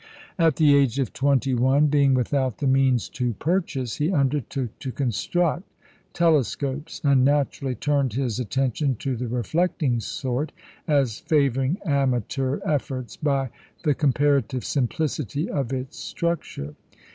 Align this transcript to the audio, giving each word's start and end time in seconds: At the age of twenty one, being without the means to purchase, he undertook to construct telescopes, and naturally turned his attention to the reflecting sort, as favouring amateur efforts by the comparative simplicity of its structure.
At 0.39 0.55
the 0.55 0.73
age 0.75 0.97
of 0.97 1.13
twenty 1.13 1.53
one, 1.53 1.85
being 1.85 2.15
without 2.15 2.57
the 2.57 2.65
means 2.65 3.07
to 3.09 3.35
purchase, 3.35 3.97
he 3.97 4.11
undertook 4.11 4.79
to 4.79 4.91
construct 4.91 5.65
telescopes, 6.11 7.01
and 7.03 7.23
naturally 7.23 7.75
turned 7.75 8.13
his 8.13 8.39
attention 8.39 8.95
to 8.95 9.15
the 9.15 9.27
reflecting 9.27 9.99
sort, 9.99 10.53
as 10.87 11.19
favouring 11.19 11.77
amateur 11.85 12.59
efforts 12.65 13.15
by 13.15 13.51
the 13.83 13.93
comparative 13.93 14.65
simplicity 14.65 15.47
of 15.47 15.71
its 15.71 15.99
structure. 15.99 16.73